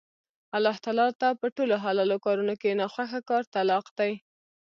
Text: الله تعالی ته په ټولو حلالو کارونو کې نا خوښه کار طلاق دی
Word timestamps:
الله 0.57 0.75
تعالی 0.85 1.07
ته 1.21 1.27
په 1.39 1.47
ټولو 1.55 1.75
حلالو 1.83 2.17
کارونو 2.25 2.53
کې 2.61 2.77
نا 2.79 2.85
خوښه 2.93 3.19
کار 3.29 3.43
طلاق 3.53 3.85
دی 3.99 4.13